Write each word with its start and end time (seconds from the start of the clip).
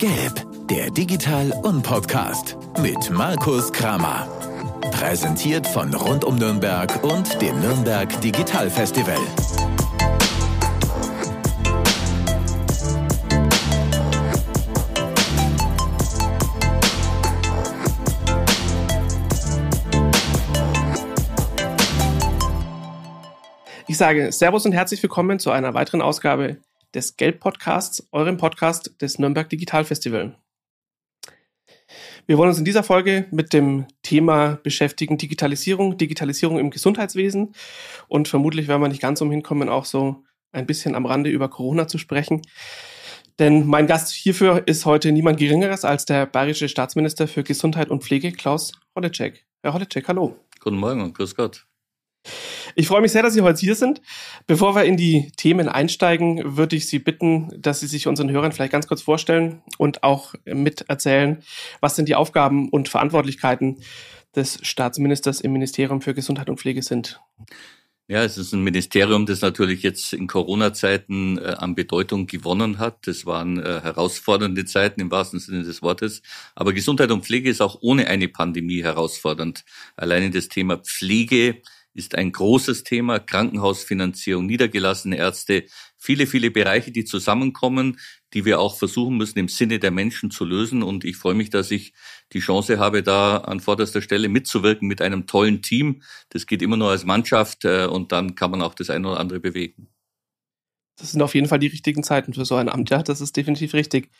Gelb, 0.00 0.46
der 0.70 0.90
Digital- 0.90 1.52
und 1.62 1.82
Podcast 1.82 2.56
mit 2.80 3.10
Markus 3.10 3.70
Kramer. 3.70 4.26
Präsentiert 4.92 5.66
von 5.66 5.92
Rund 5.92 6.24
um 6.24 6.36
Nürnberg 6.36 7.04
und 7.04 7.42
dem 7.42 7.60
Nürnberg 7.60 8.08
Digital 8.22 8.70
Festival. 8.70 9.18
Ich 23.86 23.98
sage 23.98 24.32
Servus 24.32 24.64
und 24.64 24.72
herzlich 24.72 25.02
willkommen 25.02 25.38
zu 25.38 25.50
einer 25.50 25.74
weiteren 25.74 26.00
Ausgabe 26.00 26.56
des 26.94 27.16
Gelb-Podcasts, 27.16 28.08
eurem 28.12 28.36
Podcast 28.36 28.94
des 29.00 29.18
Nürnberg 29.18 29.48
Digital 29.48 29.84
Festival. 29.84 30.36
Wir 32.26 32.38
wollen 32.38 32.50
uns 32.50 32.58
in 32.58 32.64
dieser 32.64 32.82
Folge 32.82 33.26
mit 33.30 33.52
dem 33.52 33.86
Thema 34.02 34.60
beschäftigen, 34.62 35.18
Digitalisierung, 35.18 35.98
Digitalisierung 35.98 36.58
im 36.58 36.70
Gesundheitswesen. 36.70 37.54
Und 38.08 38.28
vermutlich 38.28 38.68
werden 38.68 38.82
wir 38.82 38.88
nicht 38.88 39.02
ganz 39.02 39.20
umhin 39.20 39.42
auch 39.68 39.84
so 39.84 40.22
ein 40.52 40.66
bisschen 40.66 40.94
am 40.94 41.06
Rande 41.06 41.30
über 41.30 41.48
Corona 41.48 41.88
zu 41.88 41.98
sprechen. 41.98 42.42
Denn 43.38 43.66
mein 43.66 43.86
Gast 43.86 44.12
hierfür 44.12 44.66
ist 44.66 44.84
heute 44.84 45.12
niemand 45.12 45.38
Geringeres 45.38 45.84
als 45.84 46.04
der 46.04 46.26
bayerische 46.26 46.68
Staatsminister 46.68 47.26
für 47.26 47.42
Gesundheit 47.42 47.88
und 47.88 48.04
Pflege, 48.04 48.32
Klaus 48.32 48.72
Holleczek. 48.94 49.46
Herr 49.62 49.72
Holleczek, 49.72 50.06
hallo. 50.08 50.36
Guten 50.60 50.76
Morgen 50.76 51.00
und 51.00 51.14
grüß 51.14 51.34
Gott. 51.34 51.66
Ich 52.74 52.86
freue 52.86 53.00
mich 53.00 53.12
sehr, 53.12 53.22
dass 53.22 53.34
Sie 53.34 53.42
heute 53.42 53.60
hier 53.60 53.74
sind. 53.74 54.00
Bevor 54.46 54.74
wir 54.74 54.84
in 54.84 54.96
die 54.96 55.30
Themen 55.36 55.68
einsteigen, 55.68 56.56
würde 56.56 56.76
ich 56.76 56.86
Sie 56.86 56.98
bitten, 56.98 57.48
dass 57.56 57.80
Sie 57.80 57.86
sich 57.86 58.06
unseren 58.06 58.30
Hörern 58.30 58.52
vielleicht 58.52 58.72
ganz 58.72 58.86
kurz 58.86 59.02
vorstellen 59.02 59.62
und 59.78 60.02
auch 60.02 60.34
miterzählen, 60.44 61.42
was 61.80 61.96
sind 61.96 62.08
die 62.08 62.14
Aufgaben 62.14 62.68
und 62.68 62.88
Verantwortlichkeiten 62.88 63.78
des 64.34 64.58
Staatsministers 64.62 65.40
im 65.40 65.52
Ministerium 65.52 66.00
für 66.00 66.14
Gesundheit 66.14 66.48
und 66.48 66.60
Pflege 66.60 66.82
sind. 66.82 67.20
Ja, 68.10 68.24
es 68.24 68.38
ist 68.38 68.52
ein 68.52 68.64
Ministerium, 68.64 69.24
das 69.24 69.40
natürlich 69.40 69.84
jetzt 69.84 70.12
in 70.12 70.26
Corona-Zeiten 70.26 71.38
äh, 71.38 71.54
an 71.58 71.76
Bedeutung 71.76 72.26
gewonnen 72.26 72.78
hat. 72.78 73.06
Das 73.06 73.24
waren 73.24 73.60
äh, 73.60 73.80
herausfordernde 73.82 74.64
Zeiten 74.64 75.00
im 75.00 75.12
wahrsten 75.12 75.38
Sinne 75.38 75.62
des 75.62 75.80
Wortes. 75.80 76.20
Aber 76.56 76.72
Gesundheit 76.72 77.12
und 77.12 77.24
Pflege 77.24 77.48
ist 77.48 77.60
auch 77.60 77.78
ohne 77.82 78.08
eine 78.08 78.26
Pandemie 78.26 78.82
herausfordernd. 78.82 79.64
Alleine 79.94 80.30
das 80.30 80.48
Thema 80.48 80.78
Pflege 80.78 81.62
ist 81.94 82.14
ein 82.14 82.32
großes 82.32 82.84
Thema. 82.84 83.18
Krankenhausfinanzierung, 83.18 84.46
niedergelassene 84.46 85.16
Ärzte, 85.16 85.64
viele, 85.96 86.26
viele 86.26 86.50
Bereiche, 86.50 86.92
die 86.92 87.04
zusammenkommen, 87.04 87.98
die 88.32 88.44
wir 88.44 88.60
auch 88.60 88.76
versuchen 88.76 89.16
müssen, 89.16 89.38
im 89.38 89.48
Sinne 89.48 89.78
der 89.78 89.90
Menschen 89.90 90.30
zu 90.30 90.44
lösen. 90.44 90.82
Und 90.82 91.04
ich 91.04 91.16
freue 91.16 91.34
mich, 91.34 91.50
dass 91.50 91.70
ich 91.70 91.92
die 92.32 92.40
Chance 92.40 92.78
habe, 92.78 93.02
da 93.02 93.38
an 93.38 93.60
vorderster 93.60 94.02
Stelle 94.02 94.28
mitzuwirken 94.28 94.86
mit 94.86 95.02
einem 95.02 95.26
tollen 95.26 95.62
Team. 95.62 96.02
Das 96.28 96.46
geht 96.46 96.62
immer 96.62 96.76
nur 96.76 96.90
als 96.90 97.04
Mannschaft 97.04 97.64
äh, 97.64 97.86
und 97.86 98.12
dann 98.12 98.34
kann 98.34 98.50
man 98.50 98.62
auch 98.62 98.74
das 98.74 98.90
eine 98.90 99.08
oder 99.08 99.20
andere 99.20 99.40
bewegen. 99.40 99.88
Das 101.00 101.12
sind 101.12 101.22
auf 101.22 101.34
jeden 101.34 101.48
Fall 101.48 101.58
die 101.58 101.66
richtigen 101.66 102.02
Zeiten 102.02 102.34
für 102.34 102.44
so 102.44 102.56
ein 102.56 102.68
Amt, 102.68 102.90
ja, 102.90 103.02
das 103.02 103.22
ist 103.22 103.36
definitiv 103.36 103.72
richtig. 103.72 104.10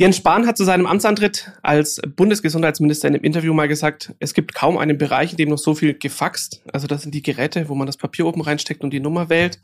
Jens 0.00 0.16
Spahn 0.16 0.46
hat 0.46 0.56
zu 0.56 0.64
seinem 0.64 0.86
Amtsantritt 0.86 1.52
als 1.60 2.00
Bundesgesundheitsminister 2.16 3.06
in 3.06 3.16
einem 3.16 3.22
Interview 3.22 3.52
mal 3.52 3.68
gesagt, 3.68 4.14
es 4.18 4.32
gibt 4.32 4.54
kaum 4.54 4.78
einen 4.78 4.96
Bereich, 4.96 5.32
in 5.32 5.36
dem 5.36 5.50
noch 5.50 5.58
so 5.58 5.74
viel 5.74 5.92
gefaxt, 5.92 6.62
also 6.72 6.86
das 6.86 7.02
sind 7.02 7.14
die 7.14 7.20
Geräte, 7.20 7.68
wo 7.68 7.74
man 7.74 7.86
das 7.86 7.98
Papier 7.98 8.24
oben 8.24 8.40
reinsteckt 8.40 8.82
und 8.82 8.94
die 8.94 9.00
Nummer 9.00 9.28
wählt, 9.28 9.60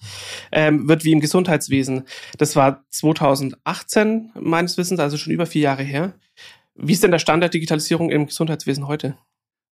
ähm, 0.52 0.90
wird 0.90 1.04
wie 1.04 1.12
im 1.12 1.20
Gesundheitswesen. 1.20 2.02
Das 2.36 2.54
war 2.54 2.84
2018 2.90 4.32
meines 4.38 4.76
Wissens, 4.76 5.00
also 5.00 5.16
schon 5.16 5.32
über 5.32 5.46
vier 5.46 5.62
Jahre 5.62 5.84
her. 5.84 6.12
Wie 6.74 6.92
ist 6.92 7.02
denn 7.02 7.12
der 7.12 7.18
Stand 7.18 7.42
der 7.42 7.48
Digitalisierung 7.48 8.10
im 8.10 8.26
Gesundheitswesen 8.26 8.88
heute? 8.88 9.16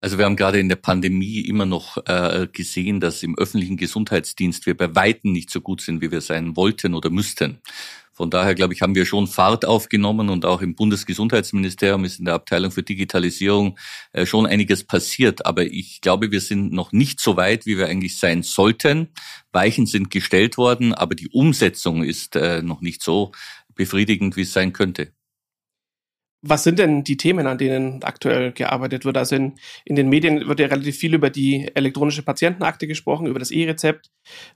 Also 0.01 0.17
wir 0.17 0.25
haben 0.25 0.37
gerade 0.37 0.61
in 0.61 0.71
der 0.71 0.77
Pandemie 0.77 1.41
immer 1.41 1.67
noch 1.67 1.99
äh, 2.07 2.47
gesehen, 2.51 3.01
dass 3.01 3.23
im 3.23 3.37
öffentlichen 3.37 3.77
Gesundheitsdienst 3.77 4.65
wir 4.65 4.77
bei 4.77 4.95
Weitem 4.95 5.33
nicht 5.33 5.51
so 5.51 5.61
gut 5.61 5.83
sind, 5.83 6.01
wie 6.01 6.11
wir 6.11 6.23
sein 6.23 6.57
wollten 6.57 6.95
oder 6.95 7.11
müssten. 7.11 7.59
Von 8.15 8.31
daher, 8.31 8.55
glaube 8.55 8.75
ich, 8.75 8.81
haben 8.81 8.95
wir 8.95 9.07
schon 9.07 9.27
Fahrt 9.27 9.65
aufgenommen 9.65 10.31
und 10.31 10.45
auch 10.45 10.63
im 10.63 10.77
Bundesgesundheitsministerium 10.77 12.05
ist 12.05 12.21
in 12.21 12.25
der 12.27 12.35
Abteilung 12.35 12.71
für 12.71 12.85
Digitalisierung 12.85 13.77
äh, 14.13 14.25
schon 14.25 14.47
einiges 14.47 14.85
passiert. 14.85 15.45
Aber 15.45 15.65
ich 15.65 16.01
glaube, 16.01 16.31
wir 16.31 16.41
sind 16.41 16.73
noch 16.73 16.93
nicht 16.93 17.19
so 17.19 17.37
weit, 17.37 17.67
wie 17.67 17.77
wir 17.77 17.89
eigentlich 17.89 18.17
sein 18.17 18.45
sollten. 18.45 19.09
Weichen 19.51 19.87
sind 19.87 20.11
gestellt 20.11 20.57
worden, 20.57 20.95
aber 20.95 21.17
die 21.17 21.29
Umsetzung 21.29 22.05
ist 22.05 22.37
äh, 22.37 22.63
noch 22.63 22.81
nicht 22.81 23.03
so 23.03 23.33
befriedigend, 23.75 24.37
wie 24.37 24.43
es 24.43 24.53
sein 24.53 24.73
könnte. 24.73 25.13
Was 26.47 26.63
sind 26.63 26.79
denn 26.79 27.05
die 27.05 27.17
Themen, 27.17 27.47
an 27.47 27.57
denen 27.57 28.03
aktuell 28.03 28.53
gearbeitet 28.53 29.07
wird? 29.07 29.17
Also 29.17 29.35
in, 29.35 29.55
in 29.87 29.97
den 29.97 30.11
Medien 30.11 30.47
wird 30.47 30.61
ja 30.61 30.67
relativ 30.67 30.99
viel 30.99 31.15
über 31.15 31.31
die 31.31 31.71
elektronische 31.75 32.23
Patientenakte 32.23 32.87
gesprochen, 32.87 33.27
über 33.27 33.39
das 33.39 33.51
E-Rezept. 33.51 34.11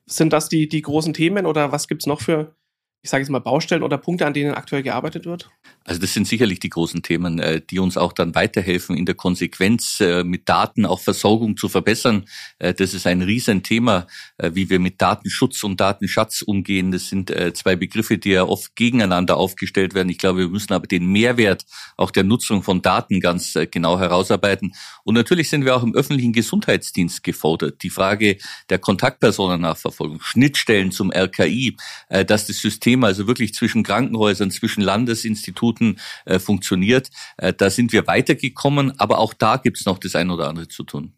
Sind 0.05 0.35
das 0.35 0.51
die, 0.51 0.69
die 0.69 0.83
großen 0.83 1.15
Themen 1.15 1.47
oder 1.47 1.73
was 1.73 1.89
gibt's 1.89 2.05
noch 2.05 2.21
für, 2.21 2.55
ich 3.03 3.11
sage 3.11 3.23
jetzt 3.23 3.31
mal, 3.31 3.39
Baustellen 3.39 3.83
oder 3.83 3.97
Punkte, 3.97 4.27
an 4.27 4.35
denen 4.35 4.55
aktuell 4.55 4.83
gearbeitet 4.83 5.25
wird? 5.25 5.51
Also 5.85 6.01
das 6.01 6.13
sind 6.13 6.27
sicherlich 6.27 6.59
die 6.59 6.69
großen 6.69 7.03
Themen, 7.03 7.39
äh, 7.39 7.63
die 7.63 7.79
uns 7.79 7.97
auch 7.97 8.13
dann 8.13 8.35
weiterhelfen, 8.35 8.97
in 8.97 9.07
der 9.07 9.15
Konsequenz 9.15 10.01
äh, 10.01 10.25
mit 10.25 10.49
Daten 10.49 10.85
auch 10.85 11.01
Versorgung 11.01 11.57
zu 11.57 11.69
verbessern. 11.69 12.27
Äh, 12.59 12.75
das 12.75 12.93
ist 12.93 13.07
ein 13.07 13.23
Riesenthema, 13.23 14.07
wie 14.39 14.69
wir 14.71 14.79
mit 14.81 15.01
Datenschutz 15.01 15.63
und 15.65 15.81
Datenschatz 15.81 16.43
umgehen. 16.43 16.93
Das 16.93 17.09
sind 17.09 17.33
zwei 17.55 17.77
Begriffe, 17.77 18.19
die 18.19 18.31
ja 18.31 18.45
oft 18.45 18.75
gegeneinander 18.77 19.37
aufgestellt 19.37 19.95
werden. 19.95 20.09
Ich 20.09 20.19
glaube, 20.19 20.41
wir 20.41 20.49
müssen 20.49 20.73
aber 20.73 20.87
den 20.87 21.07
Mehrwert 21.07 21.65
auch 21.97 22.11
der 22.11 22.25
Nutzung 22.25 22.63
von 22.63 22.83
Daten 22.83 23.21
ganz 23.21 23.59
genau 23.71 23.99
herausarbeiten. 23.99 24.75
Und 25.05 25.15
natürlich 25.15 25.51
sind 25.51 25.65
wir 25.65 25.77
auch 25.77 25.83
im 25.83 25.95
öffentlichen 25.95 26.33
Gesundheitsdienst 26.33 27.25
gefordert. 27.25 27.83
Die 27.83 27.91
Frage 27.91 28.39
der 28.71 28.79
Kontaktpersonennachverfolgung, 28.79 30.21
Schnittstellen 30.21 30.93
zum 30.93 31.11
RKI, 31.11 31.77
dass 32.09 32.47
das 32.47 32.59
System 32.59 32.88
Thema, 32.89 33.09
also 33.09 33.27
wirklich 33.27 33.53
zwischen 33.53 33.83
Krankenhäusern, 33.83 34.51
zwischen 34.51 34.81
Landesinstituten 34.81 35.99
äh, 36.25 36.39
funktioniert. 36.39 37.11
Äh, 37.37 37.53
da 37.53 37.69
sind 37.69 37.93
wir 37.93 38.07
weitergekommen, 38.07 38.99
aber 38.99 39.19
auch 39.19 39.35
da 39.35 39.59
gibt 39.59 39.79
es 39.79 39.85
noch 39.85 39.99
das 39.99 40.15
ein 40.15 40.31
oder 40.31 40.49
andere 40.49 40.69
zu 40.69 40.85
tun. 40.85 41.13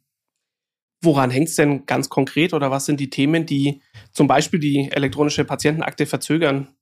Woran 1.01 1.31
hängt 1.31 1.49
es 1.49 1.55
denn 1.55 1.87
ganz 1.87 2.09
konkret 2.09 2.55
oder 2.55 2.73
was 2.73 2.87
sind 2.87 2.99
die 2.99 3.09
Themen, 3.09 3.47
die 3.47 3.83
zum 4.13 4.27
Beispiel 4.27 4.59
die 4.59 4.91
elektronische 4.91 5.45
Patientenakte 5.45 6.07
verzögern? 6.07 6.75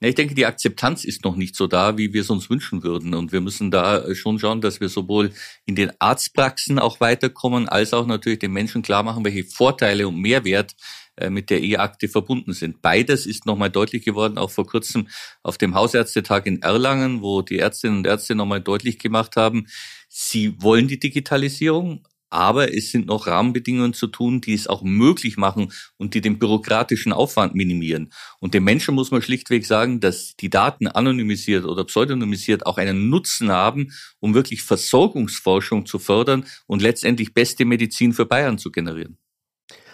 Ja, 0.00 0.08
ich 0.08 0.14
denke, 0.14 0.34
die 0.34 0.46
Akzeptanz 0.46 1.04
ist 1.04 1.24
noch 1.24 1.36
nicht 1.36 1.56
so 1.56 1.66
da, 1.66 1.98
wie 1.98 2.12
wir 2.12 2.22
es 2.22 2.30
uns 2.30 2.48
wünschen 2.50 2.82
würden. 2.82 3.14
Und 3.14 3.32
wir 3.32 3.40
müssen 3.40 3.70
da 3.70 4.14
schon 4.14 4.38
schauen, 4.38 4.60
dass 4.60 4.80
wir 4.80 4.88
sowohl 4.88 5.32
in 5.66 5.74
den 5.74 5.92
Arztpraxen 5.98 6.78
auch 6.78 7.00
weiterkommen, 7.00 7.68
als 7.68 7.92
auch 7.92 8.06
natürlich 8.06 8.38
den 8.38 8.52
Menschen 8.52 8.82
klar 8.82 9.02
machen, 9.02 9.24
welche 9.24 9.44
Vorteile 9.44 10.08
und 10.08 10.20
Mehrwert 10.20 10.74
äh, 11.16 11.28
mit 11.28 11.50
der 11.50 11.62
E-Akte 11.62 12.08
verbunden 12.08 12.52
sind. 12.52 12.80
Beides 12.80 13.26
ist 13.26 13.44
nochmal 13.44 13.70
deutlich 13.70 14.04
geworden, 14.04 14.38
auch 14.38 14.50
vor 14.50 14.66
kurzem 14.66 15.08
auf 15.42 15.58
dem 15.58 15.74
Hausärztetag 15.74 16.46
in 16.46 16.62
Erlangen, 16.62 17.20
wo 17.20 17.42
die 17.42 17.58
Ärztinnen 17.58 17.98
und 17.98 18.06
Ärzte 18.06 18.34
nochmal 18.34 18.60
deutlich 18.60 18.98
gemacht 18.98 19.36
haben, 19.36 19.66
sie 20.08 20.60
wollen 20.62 20.88
die 20.88 20.98
Digitalisierung, 20.98 22.06
aber 22.30 22.72
es 22.72 22.90
sind 22.90 23.06
noch 23.06 23.26
Rahmenbedingungen 23.26 23.92
zu 23.92 24.06
tun, 24.06 24.40
die 24.40 24.54
es 24.54 24.68
auch 24.68 24.82
möglich 24.82 25.36
machen 25.36 25.72
und 25.96 26.14
die 26.14 26.20
den 26.20 26.38
bürokratischen 26.38 27.12
Aufwand 27.12 27.54
minimieren. 27.54 28.12
Und 28.38 28.54
den 28.54 28.64
Menschen 28.64 28.94
muss 28.94 29.10
man 29.10 29.20
schlichtweg 29.20 29.66
sagen, 29.66 30.00
dass 30.00 30.36
die 30.36 30.50
Daten 30.50 30.86
anonymisiert 30.86 31.64
oder 31.64 31.84
pseudonymisiert 31.84 32.66
auch 32.66 32.78
einen 32.78 33.10
Nutzen 33.10 33.50
haben, 33.50 33.92
um 34.20 34.34
wirklich 34.34 34.62
Versorgungsforschung 34.62 35.86
zu 35.86 35.98
fördern 35.98 36.46
und 36.66 36.82
letztendlich 36.82 37.34
beste 37.34 37.64
Medizin 37.64 38.12
für 38.12 38.26
Bayern 38.26 38.58
zu 38.58 38.70
generieren. 38.70 39.18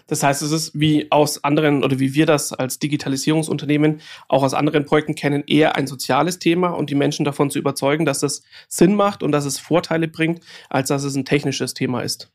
Das 0.06 0.22
heißt, 0.22 0.42
es 0.42 0.52
ist 0.52 0.78
wie 0.78 1.10
aus 1.10 1.42
anderen 1.42 1.82
oder 1.82 1.98
wie 1.98 2.14
wir 2.14 2.26
das 2.26 2.52
als 2.52 2.78
Digitalisierungsunternehmen 2.78 4.00
auch 4.28 4.42
aus 4.42 4.54
anderen 4.54 4.84
Projekten 4.84 5.14
kennen, 5.14 5.44
eher 5.46 5.76
ein 5.76 5.86
soziales 5.86 6.38
Thema 6.38 6.68
und 6.68 6.90
die 6.90 6.94
Menschen 6.94 7.24
davon 7.24 7.50
zu 7.50 7.58
überzeugen, 7.58 8.04
dass 8.04 8.20
das 8.20 8.42
Sinn 8.68 8.94
macht 8.94 9.22
und 9.22 9.32
dass 9.32 9.44
es 9.44 9.58
Vorteile 9.58 10.08
bringt, 10.08 10.40
als 10.68 10.88
dass 10.88 11.04
es 11.04 11.16
ein 11.16 11.24
technisches 11.24 11.74
Thema 11.74 12.02
ist 12.02 12.30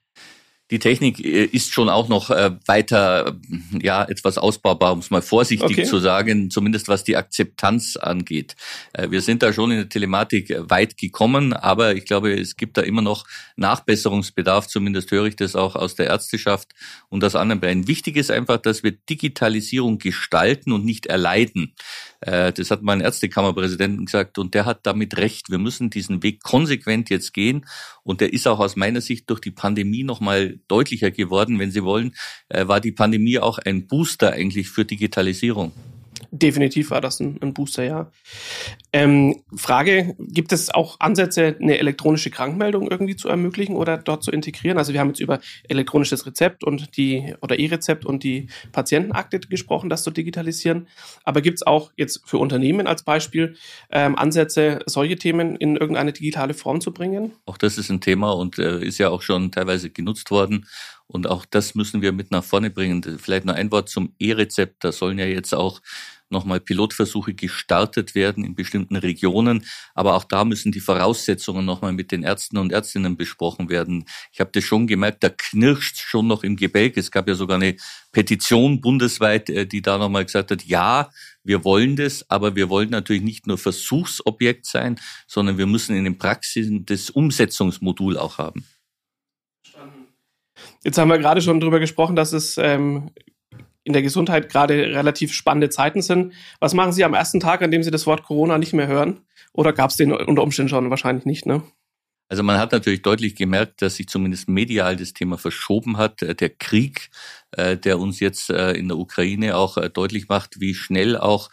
die 0.72 0.80
Technik 0.80 1.20
äh, 1.20 1.44
ist 1.44 1.74
schon 1.74 1.90
auch 1.90 2.08
noch 2.08 2.30
äh, 2.30 2.52
weiter, 2.66 3.38
ja, 3.80 4.04
etwas 4.06 4.38
ausbaubar, 4.38 4.94
um 4.94 5.00
es 5.00 5.12
mal 5.12 5.22
vorsichtig 5.22 5.72
okay. 5.72 5.84
zu 5.84 6.00
sagen, 6.00 6.50
zumindest 6.50 6.88
was 6.88 7.04
die 7.04 7.18
Akzeptanz 7.18 7.98
angeht. 7.98 8.56
Äh, 8.94 9.12
wir 9.12 9.22
sind 9.22 9.44
da 9.44 9.52
schon 9.52 9.72
in 9.72 9.78
der 9.78 9.90
Telematik 9.90 10.56
weit 10.58 10.98
gekommen, 10.98 11.54
aber 11.54 11.96
ich 11.96 12.06
glaube, 12.06 12.34
es 12.34 12.56
gibt 12.56 12.78
da 12.78 12.82
immer 12.82 13.02
noch 13.02 13.26
Nachbesserungsbedarf, 13.58 14.68
zumindest 14.68 15.12
höre 15.12 15.26
ich 15.26 15.36
das 15.36 15.56
auch 15.56 15.76
aus 15.76 15.96
der 15.96 16.08
Ärzteschaft 16.08 16.70
und 17.10 17.24
aus 17.24 17.36
anderen 17.36 17.60
Bereichen. 17.60 17.88
Wichtig 17.88 18.16
ist 18.16 18.32
einfach, 18.32 18.58
dass 18.58 18.82
wir 18.82 18.92
Digitalisierung 18.92 19.98
gestalten 19.98 20.72
und 20.72 20.86
nicht 20.86 21.08
erleiden. 21.08 21.76
Das 22.24 22.70
hat 22.70 22.84
mein 22.84 23.02
Ärztekammerpräsidenten 23.02 24.06
gesagt 24.06 24.38
und 24.38 24.54
der 24.54 24.66
hat 24.66 24.86
damit 24.86 25.18
recht. 25.18 25.50
Wir 25.50 25.58
müssen 25.58 25.90
diesen 25.90 26.22
Weg 26.22 26.44
konsequent 26.44 27.10
jetzt 27.10 27.34
gehen 27.34 27.66
und 28.04 28.22
der 28.22 28.32
ist 28.32 28.48
auch 28.48 28.60
aus 28.60 28.76
meiner 28.76 29.02
Sicht 29.02 29.28
durch 29.32 29.40
die 29.40 29.50
Pandemie 29.50 30.04
nochmal 30.04 30.60
deutlicher 30.68 31.10
geworden, 31.10 31.58
wenn 31.58 31.72
Sie 31.72 31.84
wollen, 31.84 32.14
äh, 32.50 32.68
war 32.68 32.80
die 32.80 32.92
Pandemie 32.92 33.40
auch 33.40 33.58
ein 33.58 33.88
Booster 33.88 34.34
eigentlich 34.34 34.70
für 34.70 34.86
Digitalisierung. 34.86 35.72
Definitiv 36.34 36.92
war 36.92 37.02
das 37.02 37.20
ein, 37.20 37.38
ein 37.42 37.54
Booster, 37.54 37.84
ja. 37.84 38.10
Ähm, 38.94 39.44
Frage, 39.54 40.16
gibt 40.18 40.54
es 40.54 40.74
auch 40.74 40.98
Ansätze, 41.02 41.58
eine 41.60 41.78
elektronische 41.78 42.30
Krankmeldung 42.30 42.90
irgendwie 42.90 43.18
zu 43.18 43.28
ermöglichen 43.28 43.76
oder 43.76 43.98
dort 43.98 44.24
zu 44.24 44.32
integrieren? 44.32 44.78
Also 44.78 44.94
wir 44.94 45.02
haben 45.02 45.10
jetzt 45.10 45.20
über 45.20 45.40
elektronisches 45.68 46.26
Rezept 46.26 46.64
und 46.64 46.96
die 46.96 47.36
oder 47.42 47.60
E-Rezept 47.60 48.06
und 48.06 48.24
die 48.24 48.48
Patientenakte 48.72 49.42
gesprochen, 49.42 49.90
das 49.90 50.04
zu 50.04 50.12
digitalisieren. 50.12 50.88
Aber 51.26 51.42
gibt 51.42 51.58
es 51.58 51.68
auch 51.68 51.92
jetzt 51.98 52.22
für 52.26 52.38
Unternehmen 52.38 52.88
als 52.88 53.04
Beispiel 53.04 53.58
ähm, 53.92 54.18
Ansätze, 54.18 54.80
solche 54.86 55.18
Themen 55.18 55.58
in 55.58 55.76
irgendeine 55.76 56.14
digitale 56.14 56.54
Form 56.54 56.80
zu 56.80 56.94
bringen? 56.94 57.34
Auch 57.46 57.58
das 57.58 57.78
ist 57.78 57.90
ein 57.90 58.00
Thema 58.00 58.32
und 58.32 58.58
äh, 58.58 58.82
ist 58.82 59.00
ja 59.00 59.10
auch 59.10 59.22
schon 59.22 59.52
teilweise 59.52 59.90
genutzt 59.90 60.32
worden. 60.32 60.66
Und 61.12 61.28
auch 61.28 61.46
das 61.46 61.76
müssen 61.76 62.02
wir 62.02 62.14
mit 62.14 62.32
nach 62.32 62.44
vorne 62.44 62.70
bringen. 62.70 63.04
Vielleicht 63.20 63.46
noch 63.46 63.54
ein 63.54 63.70
Wort 63.72 63.90
zum 63.90 64.16
E-Rezept. 64.18 64.84
Da 64.86 64.94
sollen 64.94 65.20
ja 65.20 65.26
jetzt 65.26 65.54
auch 65.54 65.82
nochmal 66.30 66.62
Pilotversuche 66.62 67.34
gestartet 67.34 68.16
werden 68.16 68.46
in 68.46 68.56
bestimmten 68.56 68.96
Regionen. 68.96 69.66
Aber 69.94 70.16
auch 70.16 70.24
da 70.24 70.46
müssen 70.46 70.72
die 70.72 70.80
Voraussetzungen 70.80 71.66
nochmal 71.66 71.92
mit 71.92 72.14
den 72.14 72.24
Ärzten 72.24 72.58
und 72.58 72.72
Ärztinnen 72.72 73.18
besprochen 73.18 73.68
werden. 73.68 74.06
Ich 74.32 74.40
habe 74.40 74.52
das 74.54 74.64
schon 74.64 74.88
gemerkt, 74.88 75.22
da 75.24 75.30
knirscht 75.30 75.98
schon 75.98 76.28
noch 76.28 76.44
im 76.44 76.56
Gebälk. 76.56 76.96
Es 76.96 77.12
gab 77.12 77.28
ja 77.28 77.36
sogar 77.36 77.58
eine 77.58 77.76
Petition 78.14 78.80
bundesweit, 78.80 79.50
äh, 79.50 79.68
die 79.68 79.82
da 79.82 79.98
nochmal 79.98 80.24
gesagt 80.24 80.52
hat, 80.52 80.64
ja, 80.64 81.10
wir 81.44 81.66
wollen 81.66 81.98
das, 81.98 82.30
aber 82.30 82.56
wir 82.56 82.70
wollen 82.70 82.90
natürlich 82.90 83.24
nicht 83.24 83.48
nur 83.48 83.58
Versuchsobjekt 83.58 84.66
sein, 84.66 84.98
sondern 85.28 85.58
wir 85.58 85.68
müssen 85.68 85.96
in 85.96 86.06
den 86.06 86.18
Praxisen 86.18 86.86
das 86.86 87.10
Umsetzungsmodul 87.10 88.18
auch 88.18 88.38
haben. 88.38 88.64
Jetzt 90.84 90.98
haben 90.98 91.10
wir 91.10 91.20
gerade 91.20 91.42
schon 91.42 91.60
darüber 91.60 91.80
gesprochen, 91.80 92.16
dass 92.16 92.34
es 92.34 92.58
ähm, 92.58 93.12
in 93.84 93.94
der 93.94 94.02
Gesundheit 94.02 94.50
gerade 94.50 94.74
relativ 94.74 95.34
spannende 95.34 95.70
Zeiten 95.70 96.02
sind. 96.02 96.34
Was 96.60 96.74
machen 96.74 96.92
Sie 96.92 97.04
am 97.04 97.14
ersten 97.14 97.40
Tag, 97.40 97.62
an 97.62 97.72
dem 97.72 97.84
Sie 97.84 97.92
das 97.92 98.08
Wort 98.08 98.24
Corona 98.24 98.58
nicht 98.58 98.74
mehr 98.74 98.88
hören? 98.88 99.22
Oder 99.54 99.74
gab 99.74 99.90
es 99.90 99.98
den 99.98 100.12
unter 100.12 100.44
Umständen 100.44 100.70
schon 100.70 100.90
wahrscheinlich 100.90 101.26
nicht, 101.26 101.46
ne? 101.46 101.64
Also 102.32 102.44
man 102.44 102.60
hat 102.60 102.72
natürlich 102.72 103.02
deutlich 103.02 103.36
gemerkt, 103.36 103.82
dass 103.82 103.96
sich 103.96 104.08
zumindest 104.08 104.48
medial 104.48 104.96
das 104.96 105.12
Thema 105.12 105.38
verschoben 105.38 105.98
hat. 105.98 106.22
Äh, 106.22 106.34
der 106.34 106.48
Krieg, 106.48 107.10
äh, 107.52 107.76
der 107.76 108.00
uns 108.00 108.22
jetzt 108.22 108.50
äh, 108.50 108.72
in 108.72 108.88
der 108.88 108.98
Ukraine 108.98 109.58
auch 109.58 109.78
deutlich 109.90 110.30
macht, 110.30 110.62
wie 110.62 110.74
schnell 110.74 111.18
auch 111.18 111.50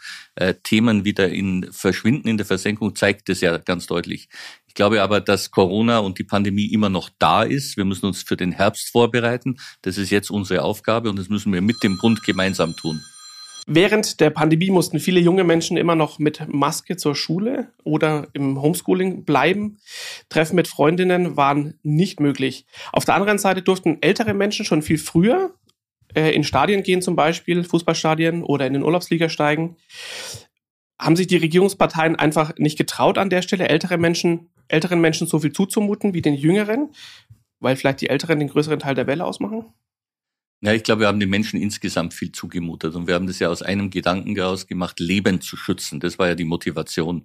Themen 0.63 1.03
wieder 1.03 1.27
in 1.27 1.67
verschwinden 1.73 2.29
in 2.29 2.37
der 2.37 2.45
Versenkung, 2.45 2.95
zeigt 2.95 3.27
es 3.27 3.41
ja 3.41 3.57
ganz 3.57 3.87
deutlich. 3.87 4.29
Ich 4.67 4.73
glaube 4.73 5.01
aber, 5.01 5.19
dass 5.19 5.51
Corona 5.51 5.99
und 5.99 6.17
die 6.17 6.23
Pandemie 6.23 6.71
immer 6.71 6.87
noch 6.87 7.09
da 7.19 7.43
ist. 7.43 7.75
Wir 7.75 7.83
müssen 7.83 8.05
uns 8.05 8.23
für 8.23 8.37
den 8.37 8.53
Herbst 8.53 8.89
vorbereiten. 8.89 9.59
Das 9.81 9.97
ist 9.97 10.11
jetzt 10.11 10.31
unsere 10.31 10.61
Aufgabe 10.61 11.09
und 11.09 11.19
das 11.19 11.27
müssen 11.27 11.51
wir 11.51 11.61
mit 11.61 11.83
dem 11.83 11.97
Bund 11.97 12.23
gemeinsam 12.23 12.77
tun. 12.77 13.03
Während 13.71 14.19
der 14.19 14.31
Pandemie 14.31 14.71
mussten 14.71 14.99
viele 14.99 15.19
junge 15.19 15.43
Menschen 15.43 15.77
immer 15.77 15.93
noch 15.93 16.17
mit 16.17 16.41
Maske 16.47 16.97
zur 16.97 17.13
Schule 17.13 17.71
oder 17.83 18.27
im 18.33 18.59
Homeschooling 18.59 19.25
bleiben. 19.25 19.77
Treffen 20.27 20.55
mit 20.55 20.67
Freundinnen 20.67 21.37
waren 21.37 21.75
nicht 21.83 22.19
möglich. 22.19 22.65
Auf 22.91 23.05
der 23.05 23.13
anderen 23.13 23.37
Seite 23.37 23.61
durften 23.61 23.99
ältere 24.01 24.33
Menschen 24.33 24.65
schon 24.65 24.81
viel 24.81 24.97
früher 24.97 25.53
äh, 26.15 26.33
in 26.33 26.43
Stadien 26.43 26.81
gehen, 26.81 27.03
zum 27.03 27.15
Beispiel 27.15 27.63
Fußballstadien 27.63 28.41
oder 28.41 28.65
in 28.65 28.73
den 28.73 28.81
Urlaubsliga 28.81 29.29
steigen. 29.29 29.75
Haben 30.97 31.15
sich 31.15 31.27
die 31.27 31.37
Regierungsparteien 31.37 32.15
einfach 32.15 32.53
nicht 32.57 32.75
getraut, 32.75 33.19
an 33.19 33.29
der 33.29 33.43
Stelle 33.43 33.69
ältere 33.69 33.99
Menschen, 33.99 34.49
älteren 34.67 34.99
Menschen 34.99 35.27
so 35.27 35.37
viel 35.37 35.51
zuzumuten 35.51 36.15
wie 36.15 36.23
den 36.23 36.33
jüngeren, 36.33 36.89
weil 37.59 37.75
vielleicht 37.75 38.01
die 38.01 38.09
Älteren 38.09 38.39
den 38.39 38.49
größeren 38.49 38.79
Teil 38.79 38.95
der 38.95 39.05
Welle 39.05 39.25
ausmachen? 39.25 39.65
Ja, 40.61 40.73
ich 40.73 40.83
glaube, 40.83 41.01
wir 41.01 41.07
haben 41.07 41.21
den 41.21 41.29
Menschen 41.29 41.61
insgesamt 41.61 42.13
viel 42.13 42.33
zugemutet 42.33 42.93
und 42.93 43.07
wir 43.07 43.15
haben 43.15 43.27
das 43.27 43.39
ja 43.39 43.47
aus 43.47 43.61
einem 43.61 43.89
Gedanken 43.89 44.35
heraus 44.35 44.67
gemacht, 44.67 44.99
Leben 44.99 45.39
zu 45.39 45.55
schützen. 45.55 46.01
Das 46.01 46.19
war 46.19 46.27
ja 46.27 46.35
die 46.35 46.43
Motivation. 46.43 47.23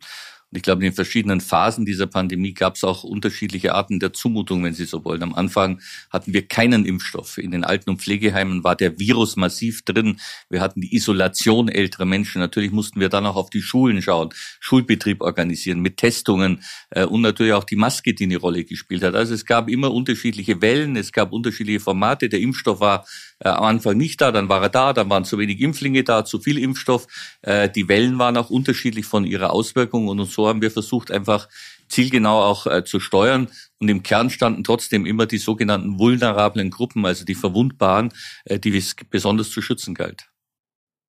Ich 0.56 0.62
glaube, 0.62 0.82
in 0.82 0.90
den 0.90 0.94
verschiedenen 0.94 1.40
Phasen 1.40 1.84
dieser 1.84 2.06
Pandemie 2.06 2.54
gab 2.54 2.76
es 2.76 2.84
auch 2.84 3.02
unterschiedliche 3.02 3.74
Arten 3.74 3.98
der 3.98 4.12
Zumutung, 4.12 4.62
wenn 4.62 4.74
Sie 4.74 4.84
so 4.84 5.04
wollen. 5.04 5.22
Am 5.22 5.34
Anfang 5.34 5.80
hatten 6.10 6.32
wir 6.32 6.46
keinen 6.46 6.84
Impfstoff. 6.84 7.38
In 7.38 7.50
den 7.50 7.64
Alten- 7.64 7.90
und 7.90 8.00
Pflegeheimen 8.00 8.62
war 8.62 8.76
der 8.76 8.98
Virus 8.98 9.36
massiv 9.36 9.82
drin. 9.82 10.20
Wir 10.48 10.60
hatten 10.60 10.80
die 10.80 10.94
Isolation 10.94 11.68
älterer 11.68 12.04
Menschen. 12.04 12.40
Natürlich 12.40 12.70
mussten 12.70 13.00
wir 13.00 13.08
dann 13.08 13.26
auch 13.26 13.36
auf 13.36 13.50
die 13.50 13.62
Schulen 13.62 14.00
schauen, 14.00 14.30
Schulbetrieb 14.60 15.22
organisieren 15.22 15.80
mit 15.80 15.96
Testungen 15.96 16.62
äh, 16.90 17.04
und 17.04 17.22
natürlich 17.22 17.52
auch 17.52 17.64
die 17.64 17.76
Maske, 17.76 18.14
die 18.14 18.24
eine 18.24 18.36
Rolle 18.36 18.64
gespielt 18.64 19.02
hat. 19.02 19.14
Also 19.14 19.34
es 19.34 19.44
gab 19.44 19.68
immer 19.68 19.92
unterschiedliche 19.92 20.62
Wellen, 20.62 20.96
es 20.96 21.12
gab 21.12 21.32
unterschiedliche 21.32 21.80
Formate. 21.80 22.28
Der 22.28 22.40
Impfstoff 22.40 22.80
war 22.80 23.04
äh, 23.44 23.48
am 23.48 23.64
Anfang 23.64 23.96
nicht 23.96 24.20
da, 24.20 24.32
dann 24.32 24.48
war 24.48 24.62
er 24.62 24.70
da, 24.70 24.92
dann 24.92 25.08
waren 25.10 25.24
zu 25.24 25.38
wenig 25.38 25.60
Impflinge 25.60 26.02
da, 26.02 26.24
zu 26.24 26.40
viel 26.40 26.58
Impfstoff. 26.58 27.06
Äh, 27.42 27.68
die 27.68 27.88
Wellen 27.88 28.18
waren 28.18 28.36
auch 28.36 28.50
unterschiedlich 28.50 29.06
von 29.06 29.24
ihrer 29.24 29.52
Auswirkung 29.52 30.08
und 30.08 30.24
so 30.24 30.48
haben 30.48 30.62
wir 30.62 30.70
versucht, 30.70 31.10
einfach 31.10 31.48
zielgenau 31.88 32.42
auch 32.42 32.66
äh, 32.66 32.84
zu 32.84 32.98
steuern. 33.00 33.48
Und 33.78 33.88
im 33.88 34.02
Kern 34.02 34.30
standen 34.30 34.64
trotzdem 34.64 35.06
immer 35.06 35.26
die 35.26 35.38
sogenannten 35.38 35.98
vulnerablen 35.98 36.70
Gruppen, 36.70 37.04
also 37.04 37.24
die 37.24 37.34
Verwundbaren, 37.34 38.12
äh, 38.44 38.58
die 38.58 38.76
es 38.76 38.96
besonders 39.10 39.50
zu 39.50 39.62
schützen 39.62 39.94
galt. 39.94 40.30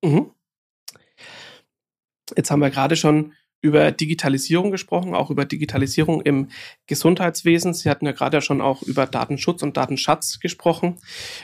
Mhm. 0.04 0.30
Jetzt 2.36 2.50
haben 2.50 2.60
wir 2.60 2.70
gerade 2.70 2.96
schon 2.96 3.32
über 3.62 3.90
Digitalisierung 3.90 4.70
gesprochen, 4.70 5.14
auch 5.14 5.30
über 5.30 5.44
Digitalisierung 5.44 6.20
im 6.22 6.48
Gesundheitswesen. 6.86 7.74
Sie 7.74 7.90
hatten 7.90 8.06
ja 8.06 8.12
gerade 8.12 8.40
schon 8.40 8.60
auch 8.60 8.82
über 8.82 9.06
Datenschutz 9.06 9.62
und 9.62 9.76
Datenschatz 9.76 10.40
gesprochen. 10.40 10.96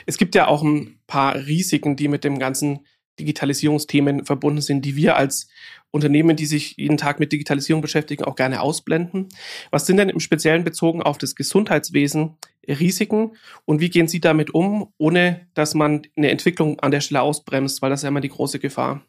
Es 0.05 0.17
gibt 0.17 0.35
ja 0.35 0.47
auch 0.47 0.63
ein 0.63 0.99
paar 1.07 1.35
Risiken, 1.35 1.95
die 1.95 2.07
mit 2.07 2.23
dem 2.23 2.39
ganzen 2.39 2.85
Digitalisierungsthemen 3.19 4.25
verbunden 4.25 4.61
sind, 4.61 4.85
die 4.85 4.95
wir 4.95 5.15
als 5.17 5.47
Unternehmen, 5.91 6.35
die 6.35 6.47
sich 6.47 6.75
jeden 6.77 6.97
Tag 6.97 7.19
mit 7.19 7.31
Digitalisierung 7.31 7.81
beschäftigen, 7.81 8.23
auch 8.23 8.35
gerne 8.35 8.61
ausblenden. 8.61 9.29
Was 9.69 9.85
sind 9.85 9.97
denn 9.97 10.09
im 10.09 10.19
Speziellen 10.19 10.63
bezogen 10.63 11.03
auf 11.03 11.19
das 11.19 11.35
Gesundheitswesen 11.35 12.37
Risiken 12.67 13.35
und 13.65 13.79
wie 13.79 13.89
gehen 13.89 14.07
Sie 14.07 14.19
damit 14.19 14.53
um, 14.53 14.91
ohne 14.97 15.47
dass 15.53 15.75
man 15.75 16.03
eine 16.15 16.31
Entwicklung 16.31 16.79
an 16.79 16.91
der 16.91 17.01
Stelle 17.01 17.21
ausbremst, 17.21 17.81
weil 17.81 17.89
das 17.89 17.99
ist 17.99 18.03
ja 18.03 18.09
immer 18.09 18.21
die 18.21 18.29
große 18.29 18.59
Gefahr. 18.59 19.05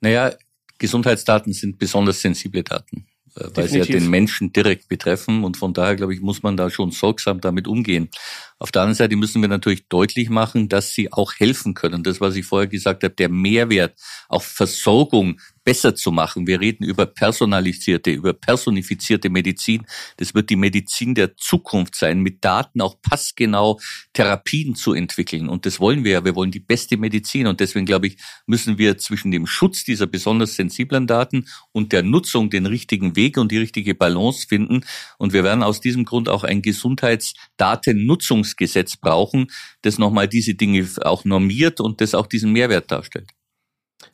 Naja, 0.00 0.34
Gesundheitsdaten 0.82 1.52
sind 1.52 1.78
besonders 1.78 2.20
sensible 2.20 2.62
Daten. 2.62 3.06
Äh, 3.34 3.44
weil 3.44 3.64
Definitiv. 3.64 3.86
sie 3.86 3.92
ja 3.92 3.98
den 4.00 4.10
Menschen 4.10 4.52
direkt 4.52 4.88
betreffen. 4.88 5.44
Und 5.44 5.56
von 5.56 5.72
daher, 5.72 5.96
glaube 5.96 6.14
ich, 6.14 6.20
muss 6.20 6.42
man 6.42 6.56
da 6.56 6.68
schon 6.70 6.90
sorgsam 6.90 7.40
damit 7.40 7.66
umgehen. 7.66 8.10
Auf 8.58 8.72
der 8.72 8.82
anderen 8.82 8.96
Seite 8.96 9.16
müssen 9.16 9.40
wir 9.40 9.48
natürlich 9.48 9.88
deutlich 9.88 10.28
machen, 10.28 10.68
dass 10.68 10.92
sie 10.92 11.12
auch 11.12 11.34
helfen 11.34 11.74
können. 11.74 12.02
Das, 12.02 12.20
was 12.20 12.36
ich 12.36 12.44
vorher 12.44 12.68
gesagt 12.68 13.04
habe, 13.04 13.14
der 13.14 13.28
Mehrwert, 13.28 13.98
auch 14.28 14.42
Versorgung 14.42 15.40
besser 15.64 15.94
zu 15.94 16.10
machen. 16.10 16.46
Wir 16.46 16.60
reden 16.60 16.84
über 16.84 17.06
personalisierte, 17.06 18.10
über 18.10 18.32
personifizierte 18.32 19.30
Medizin. 19.30 19.86
Das 20.16 20.34
wird 20.34 20.50
die 20.50 20.56
Medizin 20.56 21.14
der 21.14 21.36
Zukunft 21.36 21.94
sein, 21.94 22.20
mit 22.20 22.44
Daten 22.44 22.80
auch 22.80 23.00
passgenau 23.00 23.78
Therapien 24.12 24.74
zu 24.74 24.92
entwickeln. 24.92 25.48
Und 25.48 25.66
das 25.66 25.80
wollen 25.80 26.04
wir 26.04 26.12
ja. 26.12 26.24
Wir 26.24 26.34
wollen 26.34 26.50
die 26.50 26.60
beste 26.60 26.96
Medizin. 26.96 27.46
Und 27.46 27.60
deswegen, 27.60 27.86
glaube 27.86 28.08
ich, 28.08 28.16
müssen 28.46 28.78
wir 28.78 28.98
zwischen 28.98 29.30
dem 29.30 29.46
Schutz 29.46 29.84
dieser 29.84 30.06
besonders 30.06 30.56
sensiblen 30.56 31.06
Daten 31.06 31.46
und 31.72 31.92
der 31.92 32.02
Nutzung 32.02 32.50
den 32.50 32.66
richtigen 32.66 33.16
Weg 33.16 33.38
und 33.38 33.52
die 33.52 33.58
richtige 33.58 33.94
Balance 33.94 34.46
finden. 34.48 34.84
Und 35.18 35.32
wir 35.32 35.44
werden 35.44 35.62
aus 35.62 35.80
diesem 35.80 36.04
Grund 36.04 36.28
auch 36.28 36.44
ein 36.44 36.62
Gesundheitsdatennutzungsgesetz 36.62 38.96
brauchen, 38.96 39.46
das 39.82 39.98
nochmal 39.98 40.28
diese 40.28 40.54
Dinge 40.54 40.88
auch 41.02 41.24
normiert 41.24 41.80
und 41.80 42.00
das 42.00 42.14
auch 42.14 42.26
diesen 42.26 42.52
Mehrwert 42.52 42.90
darstellt. 42.90 43.28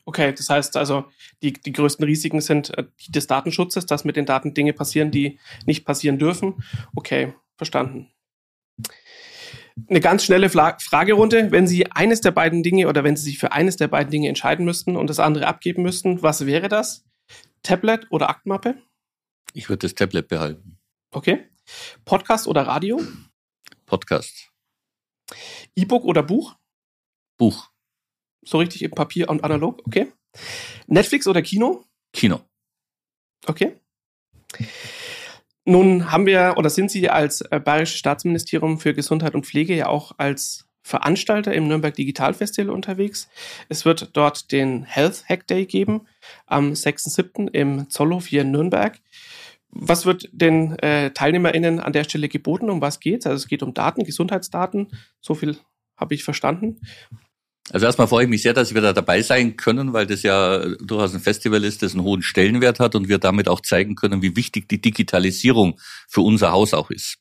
Okay, 0.04 0.33
das 0.33 0.49
heißt 0.49 0.76
also, 0.76 1.07
die, 1.42 1.52
die 1.52 1.73
größten 1.73 2.04
Risiken 2.04 2.40
sind 2.40 2.76
äh, 2.76 2.85
die 3.00 3.12
des 3.12 3.26
Datenschutzes, 3.26 3.87
dass 3.87 4.04
mit 4.04 4.16
den 4.16 4.26
Daten 4.26 4.54
Dinge 4.54 4.73
passieren, 4.73 5.11
die 5.11 5.38
nicht 5.66 5.85
passieren 5.85 6.18
dürfen. 6.18 6.62
Okay, 6.95 7.35
verstanden. 7.57 8.11
Eine 9.88 10.00
ganz 10.00 10.25
schnelle 10.25 10.50
Fla 10.50 10.76
Fragerunde. 10.80 11.52
Wenn 11.52 11.66
Sie 11.66 11.90
eines 11.92 12.21
der 12.21 12.33
beiden 12.33 12.62
Dinge 12.62 12.88
oder 12.88 13.04
wenn 13.04 13.16
Sie 13.16 13.25
sich 13.25 13.38
für 13.38 13.52
eines 13.52 13.76
der 13.76 13.88
beiden 13.88 14.11
Dinge 14.11 14.28
entscheiden 14.28 14.64
müssten 14.64 14.97
und 14.97 15.09
das 15.09 15.21
andere 15.21 15.47
abgeben 15.47 15.83
müssten, 15.83 16.23
was 16.23 16.47
wäre 16.47 16.68
das? 16.68 17.04
Tablet 17.62 18.07
oder 18.11 18.28
Aktmappe? 18.28 18.76
Ich 19.52 19.68
würde 19.68 19.87
das 19.87 19.95
Tablet 19.95 20.28
behalten. 20.28 20.78
Okay. 21.11 21.49
Podcast 22.04 22.47
oder 22.47 22.62
Radio? 22.62 23.00
Podcast. 23.87 24.50
E-Book 25.76 26.04
oder 26.04 26.23
Buch? 26.23 26.57
Buch. 27.37 27.71
So 28.49 28.57
richtig 28.57 28.83
im 28.83 28.93
Papier 28.93 29.28
und 29.28 29.45
analog, 29.45 29.83
okay. 29.87 30.07
Netflix 30.87 31.26
oder 31.26 31.43
Kino? 31.43 31.85
Kino. 32.14 32.40
Okay. 33.47 33.76
Nun 35.67 36.11
haben 36.11 36.25
wir 36.25 36.55
oder 36.57 36.71
sind 36.71 36.90
Sie 36.90 37.11
als 37.11 37.43
äh, 37.43 37.61
Bayerisches 37.61 37.99
Staatsministerium 37.99 38.81
für 38.81 38.95
Gesundheit 38.95 39.35
und 39.35 39.45
Pflege 39.45 39.76
ja 39.76 39.88
auch 39.88 40.12
als 40.17 40.67
Veranstalter 40.81 41.52
im 41.52 41.69
Nürnberg 41.69 41.95
Digital 41.95 42.33
Festival 42.33 42.73
unterwegs. 42.73 43.28
Es 43.69 43.85
wird 43.85 44.17
dort 44.17 44.50
den 44.50 44.85
Health 44.85 45.25
Hack 45.28 45.47
Day 45.47 45.67
geben 45.67 46.07
am 46.47 46.73
6.7. 46.73 47.50
im 47.52 47.90
Zollhof 47.90 48.28
hier 48.28 48.40
in 48.40 48.50
Nürnberg. 48.50 48.99
Was 49.69 50.07
wird 50.07 50.31
den 50.33 50.78
äh, 50.78 51.11
TeilnehmerInnen 51.11 51.81
an 51.81 51.93
der 51.93 52.05
Stelle 52.05 52.31
geboten? 52.31 52.71
Um 52.71 52.81
was 52.81 52.99
geht's? 52.99 53.26
Also 53.26 53.37
es 53.37 53.49
geht 53.49 53.62
um 53.62 53.75
Daten, 53.75 54.05
Gesundheitsdaten. 54.05 54.88
So 55.21 55.35
viel 55.35 55.59
habe 55.99 56.14
ich 56.14 56.25
verstanden. 56.25 56.81
Also 57.73 57.87
erstmal 57.87 58.09
freue 58.09 58.25
ich 58.25 58.31
mich 58.31 58.43
sehr, 58.43 58.55
dass 58.55 58.75
wir 58.75 58.81
da 58.81 58.93
dabei 58.93 59.23
sein 59.23 59.57
können, 59.57 59.93
weil 59.93 60.07
das 60.07 60.23
ja 60.23 60.65
durchaus 60.81 61.15
ein 61.15 61.21
Festival 61.21 61.65
ist, 61.65 61.83
das 61.83 61.95
einen 61.95 62.03
hohen 62.03 62.23
Stellenwert 62.23 62.81
hat 62.81 62.95
und 62.95 63.09
wir 63.09 63.19
damit 63.19 63.49
auch 63.49 63.61
zeigen 63.61 63.95
können, 63.95 64.23
wie 64.23 64.37
wichtig 64.37 64.69
die 64.69 64.81
Digitalisierung 64.81 65.79
für 66.09 66.23
unser 66.23 66.53
Haus 66.53 66.75
auch 66.75 66.91
ist. 66.91 67.19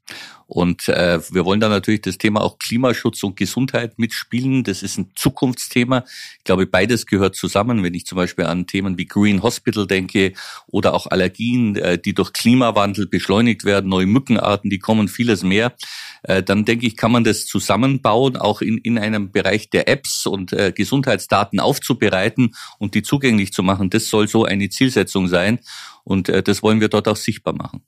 Und 0.48 0.88
äh, 0.88 1.20
wir 1.32 1.44
wollen 1.44 1.60
da 1.60 1.68
natürlich 1.68 2.02
das 2.02 2.18
Thema 2.18 2.42
auch 2.42 2.58
Klimaschutz 2.58 3.22
und 3.24 3.36
Gesundheit 3.36 4.00
mitspielen. 4.00 4.64
Das 4.64 4.82
ist 4.82 4.98
ein 4.98 5.12
Zukunftsthema. 5.14 6.06
Ich 6.38 6.46
glaube, 6.46 6.66
beides 6.66 7.06
gehört 7.06 7.36
zusammen. 7.36 7.84
Wenn 7.84 7.94
ich 7.94 8.06
zum 8.06 8.16
Beispiel 8.16 8.46
an 8.46 8.66
Themen 8.66 8.98
wie 8.98 9.06
Green 9.06 9.44
Hospital 9.44 9.86
denke 9.86 10.32
oder 10.68 10.94
auch 10.94 11.08
Allergien, 11.08 11.76
äh, 11.76 12.00
die 12.00 12.14
durch 12.14 12.32
Klimawandel 12.32 13.08
beschleunigt 13.08 13.66
werden, 13.66 13.90
neue 13.90 14.06
Mückenarten, 14.06 14.70
die 14.70 14.80
kommen, 14.80 15.10
vieles 15.10 15.44
mehr, 15.44 15.76
äh, 16.24 16.42
dann 16.42 16.64
denke 16.64 16.88
ich, 16.88 16.96
kann 16.96 17.12
man 17.12 17.26
das 17.26 17.46
zusammenbauen, 17.46 18.38
auch 18.38 18.62
in, 18.62 18.78
in 18.78 18.98
einem 18.98 19.32
Bereich 19.34 19.70
der 19.70 19.90
Apps 19.90 20.26
und 20.26 20.54
äh, 20.54 20.72
Gesundheitsdaten 20.74 21.60
aufzubereiten 21.60 22.56
und 22.80 22.96
die 22.96 23.04
zugänglich 23.04 23.52
zu 23.52 23.64
machen. 23.64 23.90
Das 23.90 24.08
soll 24.08 24.30
so 24.30 24.46
eine 24.46 24.70
Zielsetzung 24.70 25.28
sein. 25.28 25.60
Und 26.06 26.30
äh, 26.30 26.42
das 26.42 26.64
wollen 26.64 26.80
wir 26.80 26.88
dort 26.88 27.10
auch 27.10 27.18
sichtbar 27.18 27.54
machen 27.54 27.82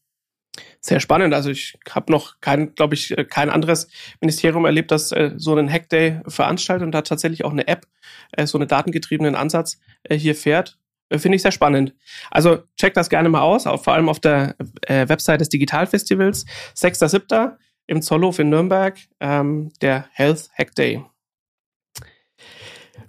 sehr 0.82 1.00
spannend. 1.00 1.34
Also 1.34 1.50
ich 1.50 1.78
habe 1.90 2.12
noch 2.12 2.40
kein, 2.42 2.76
glaube 2.76 2.96
ich, 2.96 3.18
äh, 3.18 3.26
kein 3.26 3.50
anderes 3.50 3.90
Ministerium 4.22 4.66
erlebt, 4.66 4.92
das 4.92 5.12
äh, 5.12 5.32
so 5.38 5.56
einen 5.56 5.72
Hackday 5.72 6.22
veranstaltet 6.28 6.86
und 6.86 6.92
da 6.92 7.02
tatsächlich 7.02 7.46
auch 7.46 7.52
eine 7.52 7.68
App, 7.68 7.88
äh, 8.32 8.46
so 8.46 8.58
einen 8.58 8.68
datengetriebenen 8.68 9.36
Ansatz 9.36 9.80
äh, 10.04 10.18
hier 10.18 10.36
fährt. 10.36 10.80
Äh, 11.10 11.20
Finde 11.20 11.36
ich 11.36 11.42
sehr 11.42 11.52
spannend. 11.52 11.94
Also 12.32 12.64
check 12.78 12.94
das 12.94 13.10
gerne 13.10 13.30
mal 13.30 13.42
aus, 13.42 13.64
vor 13.64 13.94
allem 13.94 14.10
auf 14.10 14.20
der 14.20 14.56
äh, 14.82 15.08
Website 15.10 15.42
des 15.42 15.50
Digitalfestivals. 15.50 16.46
6.7. 16.76 17.56
im 17.88 18.02
Zollhof 18.02 18.40
in 18.40 18.50
Nürnberg, 18.50 18.98
ähm, 19.20 19.72
der 19.82 20.08
Health 20.14 20.50
Hack 20.58 20.76
Day. 20.76 21.04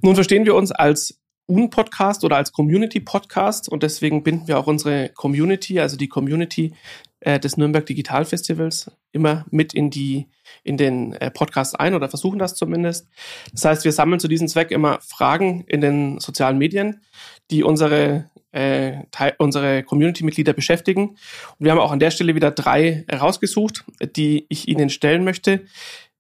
Nun 0.03 0.15
verstehen 0.15 0.47
wir 0.47 0.55
uns 0.55 0.73
als 0.73 1.21
Un-Podcast 1.51 2.25
oder 2.25 2.37
als 2.37 2.53
Community-Podcast 2.53 3.69
und 3.69 3.83
deswegen 3.83 4.23
binden 4.23 4.47
wir 4.47 4.59
auch 4.59 4.69
unsere 4.69 5.11
Community, 5.11 5.81
also 5.81 5.97
die 5.97 6.09
Community 6.09 6.75
des 7.21 7.57
Nürnberg 7.57 7.85
Digital 7.85 8.25
Festivals 8.25 8.91
immer 9.13 9.45
mit 9.51 9.75
in 9.75 9.91
die 9.91 10.29
in 10.65 10.77
den 10.77 11.13
äh, 11.15 11.31
Podcast 11.31 11.79
ein 11.79 11.95
oder 11.95 12.09
versuchen 12.09 12.39
das 12.39 12.55
zumindest. 12.55 13.09
Das 13.53 13.65
heißt, 13.65 13.85
wir 13.85 13.93
sammeln 13.93 14.21
zu 14.21 14.29
diesem 14.29 14.49
Zweck 14.49 14.71
immer 14.71 15.01
Fragen 15.01 15.65
in 15.67 15.81
den 15.81 16.19
sozialen 16.19 16.59
Medien, 16.59 17.03
die 17.51 17.63
unsere 17.63 18.31
äh, 18.53 19.05
unsere 19.39 19.85
Community-Mitglieder 19.85 20.53
beschäftigen. 20.53 21.11
Und 21.11 21.19
wir 21.59 21.71
haben 21.71 21.79
auch 21.79 21.93
an 21.93 22.01
der 22.01 22.11
Stelle 22.11 22.35
wieder 22.35 22.51
drei 22.51 23.05
herausgesucht, 23.09 23.85
die 24.17 24.47
ich 24.49 24.67
Ihnen 24.67 24.91
stellen 24.91 25.25
möchte. 25.25 25.65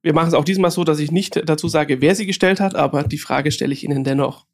Wir 0.02 0.14
machen 0.14 0.28
es 0.28 0.34
auch 0.34 0.44
diesmal 0.44 0.70
so, 0.70 0.84
dass 0.84 0.98
ich 0.98 1.10
nicht 1.10 1.42
dazu 1.48 1.68
sage, 1.68 2.00
wer 2.00 2.14
sie 2.14 2.26
gestellt 2.26 2.60
hat, 2.60 2.74
aber 2.74 3.02
die 3.02 3.18
Frage 3.18 3.50
stelle 3.50 3.72
ich 3.72 3.84
Ihnen 3.84 4.04
dennoch. 4.04 4.46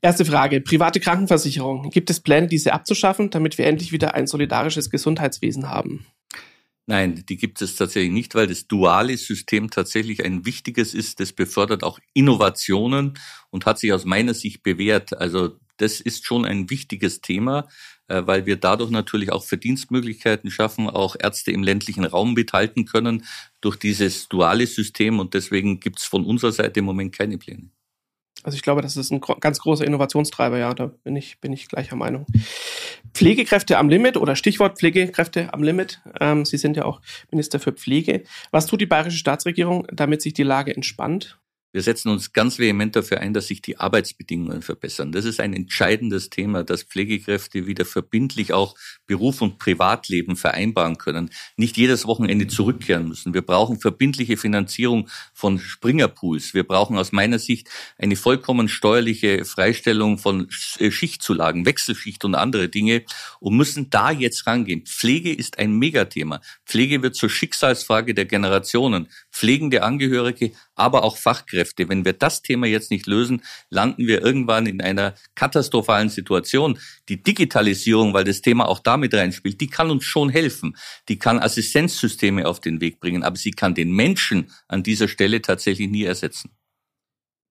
Erste 0.00 0.24
Frage. 0.24 0.60
Private 0.60 1.00
Krankenversicherung. 1.00 1.90
Gibt 1.90 2.08
es 2.10 2.20
Pläne, 2.20 2.46
diese 2.46 2.72
abzuschaffen, 2.72 3.30
damit 3.30 3.58
wir 3.58 3.66
endlich 3.66 3.90
wieder 3.90 4.14
ein 4.14 4.26
solidarisches 4.26 4.90
Gesundheitswesen 4.90 5.68
haben? 5.68 6.06
Nein, 6.86 7.24
die 7.28 7.36
gibt 7.36 7.60
es 7.60 7.76
tatsächlich 7.76 8.12
nicht, 8.12 8.34
weil 8.34 8.46
das 8.46 8.66
duale 8.66 9.16
System 9.16 9.70
tatsächlich 9.70 10.24
ein 10.24 10.46
wichtiges 10.46 10.94
ist. 10.94 11.20
Das 11.20 11.32
befördert 11.32 11.82
auch 11.82 11.98
Innovationen 12.14 13.18
und 13.50 13.66
hat 13.66 13.78
sich 13.78 13.92
aus 13.92 14.06
meiner 14.06 14.32
Sicht 14.32 14.62
bewährt. 14.62 15.18
Also 15.18 15.58
das 15.76 16.00
ist 16.00 16.24
schon 16.24 16.46
ein 16.46 16.70
wichtiges 16.70 17.20
Thema, 17.20 17.68
äh, 18.06 18.22
weil 18.24 18.46
wir 18.46 18.56
dadurch 18.56 18.90
natürlich 18.90 19.32
auch 19.32 19.44
Verdienstmöglichkeiten 19.44 20.50
schaffen, 20.50 20.88
auch 20.88 21.16
Ärzte 21.18 21.50
im 21.50 21.62
ländlichen 21.62 22.04
Raum 22.04 22.34
mithalten 22.34 22.86
können 22.86 23.24
durch 23.60 23.76
dieses 23.76 24.28
duale 24.28 24.66
System. 24.66 25.18
Und 25.18 25.34
deswegen 25.34 25.80
gibt 25.80 25.98
es 25.98 26.04
von 26.04 26.24
unserer 26.24 26.52
Seite 26.52 26.80
im 26.80 26.86
Moment 26.86 27.14
keine 27.14 27.36
Pläne. 27.36 27.70
Also 28.44 28.56
ich 28.56 28.62
glaube, 28.62 28.82
das 28.82 28.96
ist 28.96 29.10
ein 29.10 29.20
ganz 29.20 29.58
großer 29.58 29.84
Innovationstreiber, 29.84 30.58
ja, 30.58 30.72
da 30.72 30.86
bin 30.86 31.16
ich, 31.16 31.40
bin 31.40 31.52
ich 31.52 31.68
gleicher 31.68 31.96
Meinung. 31.96 32.26
Pflegekräfte 33.12 33.78
am 33.78 33.88
Limit 33.88 34.16
oder 34.16 34.36
Stichwort 34.36 34.78
Pflegekräfte 34.78 35.52
am 35.52 35.62
Limit. 35.62 36.00
Ähm, 36.20 36.44
Sie 36.44 36.56
sind 36.56 36.76
ja 36.76 36.84
auch 36.84 37.00
Minister 37.30 37.58
für 37.58 37.72
Pflege. 37.72 38.22
Was 38.50 38.66
tut 38.66 38.80
die 38.80 38.86
bayerische 38.86 39.18
Staatsregierung, 39.18 39.86
damit 39.92 40.22
sich 40.22 40.34
die 40.34 40.44
Lage 40.44 40.74
entspannt? 40.74 41.38
Wir 41.70 41.82
setzen 41.82 42.08
uns 42.08 42.32
ganz 42.32 42.58
vehement 42.58 42.96
dafür 42.96 43.20
ein, 43.20 43.34
dass 43.34 43.48
sich 43.48 43.60
die 43.60 43.76
Arbeitsbedingungen 43.76 44.62
verbessern. 44.62 45.12
Das 45.12 45.26
ist 45.26 45.38
ein 45.38 45.52
entscheidendes 45.52 46.30
Thema, 46.30 46.64
dass 46.64 46.82
Pflegekräfte 46.82 47.66
wieder 47.66 47.84
verbindlich 47.84 48.54
auch 48.54 48.74
Beruf 49.06 49.42
und 49.42 49.58
Privatleben 49.58 50.36
vereinbaren 50.36 50.96
können, 50.96 51.28
nicht 51.58 51.76
jedes 51.76 52.06
Wochenende 52.06 52.46
zurückkehren 52.46 53.06
müssen. 53.06 53.34
Wir 53.34 53.42
brauchen 53.42 53.80
verbindliche 53.80 54.38
Finanzierung 54.38 55.10
von 55.34 55.58
Springerpools. 55.58 56.54
Wir 56.54 56.66
brauchen 56.66 56.96
aus 56.96 57.12
meiner 57.12 57.38
Sicht 57.38 57.68
eine 57.98 58.16
vollkommen 58.16 58.68
steuerliche 58.70 59.44
Freistellung 59.44 60.16
von 60.16 60.48
äh, 60.78 60.90
Schichtzulagen, 60.90 61.66
Wechselschicht 61.66 62.24
und 62.24 62.34
andere 62.34 62.70
Dinge 62.70 63.02
und 63.40 63.58
müssen 63.58 63.90
da 63.90 64.10
jetzt 64.10 64.46
rangehen. 64.46 64.86
Pflege 64.86 65.34
ist 65.34 65.58
ein 65.58 65.78
Megathema. 65.78 66.40
Pflege 66.64 67.02
wird 67.02 67.14
zur 67.14 67.28
Schicksalsfrage 67.28 68.14
der 68.14 68.24
Generationen. 68.24 69.08
Pflegende 69.30 69.82
Angehörige, 69.82 70.52
aber 70.74 71.04
auch 71.04 71.18
Fachkräfte. 71.18 71.57
Wenn 71.58 72.04
wir 72.04 72.12
das 72.12 72.42
Thema 72.42 72.66
jetzt 72.66 72.90
nicht 72.90 73.06
lösen, 73.06 73.42
landen 73.70 74.06
wir 74.06 74.22
irgendwann 74.22 74.66
in 74.66 74.80
einer 74.80 75.14
katastrophalen 75.34 76.08
Situation. 76.08 76.78
Die 77.08 77.22
Digitalisierung, 77.22 78.14
weil 78.14 78.24
das 78.24 78.42
Thema 78.42 78.68
auch 78.68 78.80
damit 78.80 79.14
reinspielt, 79.14 79.60
die 79.60 79.68
kann 79.68 79.90
uns 79.90 80.04
schon 80.04 80.30
helfen. 80.30 80.76
Die 81.08 81.18
kann 81.18 81.38
Assistenzsysteme 81.38 82.46
auf 82.46 82.60
den 82.60 82.80
Weg 82.80 83.00
bringen, 83.00 83.22
aber 83.22 83.36
sie 83.36 83.52
kann 83.52 83.74
den 83.74 83.92
Menschen 83.92 84.50
an 84.68 84.82
dieser 84.82 85.08
Stelle 85.08 85.42
tatsächlich 85.42 85.88
nie 85.88 86.04
ersetzen. 86.04 86.50